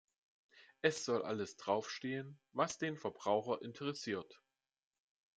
Es 0.81 1.05
soll 1.05 1.21
alles 1.21 1.57
drauf 1.57 1.91
stehen, 1.91 2.39
was 2.53 2.79
den 2.79 2.97
Verbraucher 2.97 3.61
interessiert. 3.61 4.41